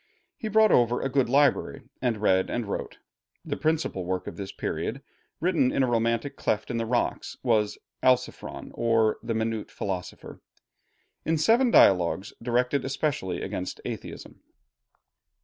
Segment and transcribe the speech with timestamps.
[0.35, 2.97] He brought over a good library, and read and wrote.
[3.45, 5.03] The principal work of this period,
[5.39, 10.41] written in a romantic cleft in the rocks, was 'Alciphron, or the Minute Philosopher,'
[11.23, 14.41] in seven dialogues, directed especially against atheism.